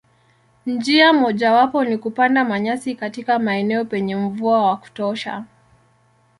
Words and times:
Njia 0.65 1.13
mojawapo 1.13 1.83
ni 1.85 1.97
kupanda 1.97 2.45
manyasi 2.45 2.95
katika 2.95 3.39
maeneo 3.39 3.85
penye 3.85 4.15
mvua 4.15 4.61
wa 4.61 4.77
kutosha. 4.77 5.45